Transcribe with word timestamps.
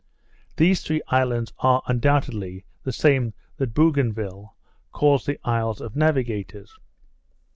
These 0.57 0.81
three 0.81 1.03
islands 1.09 1.53
are, 1.59 1.83
undoubtedly, 1.85 2.65
the 2.81 2.91
same 2.91 3.35
that 3.57 3.75
Bougainville 3.75 4.55
calls 4.91 5.27
the 5.27 5.39
Isles 5.43 5.79
of 5.79 5.95
Navigators. 5.95 6.75